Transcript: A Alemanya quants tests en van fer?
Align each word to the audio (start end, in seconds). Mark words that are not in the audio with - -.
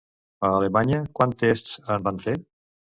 A 0.49 0.49
Alemanya 0.59 1.03
quants 1.21 1.41
tests 1.45 1.79
en 1.99 2.11
van 2.11 2.23
fer? 2.29 2.39